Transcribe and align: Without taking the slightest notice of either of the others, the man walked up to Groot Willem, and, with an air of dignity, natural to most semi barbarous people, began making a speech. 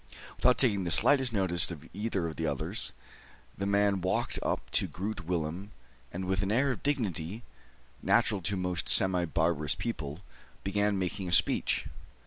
Without 0.37 0.57
taking 0.57 0.83
the 0.83 0.89
slightest 0.89 1.31
notice 1.31 1.69
of 1.69 1.87
either 1.93 2.25
of 2.27 2.35
the 2.35 2.47
others, 2.47 2.91
the 3.55 3.67
man 3.67 4.01
walked 4.01 4.39
up 4.41 4.71
to 4.71 4.87
Groot 4.87 5.27
Willem, 5.27 5.69
and, 6.11 6.25
with 6.25 6.41
an 6.41 6.51
air 6.51 6.71
of 6.71 6.81
dignity, 6.81 7.43
natural 8.01 8.41
to 8.41 8.57
most 8.57 8.89
semi 8.89 9.25
barbarous 9.25 9.75
people, 9.75 10.21
began 10.63 10.97
making 10.97 11.27
a 11.27 11.31
speech. 11.31 11.85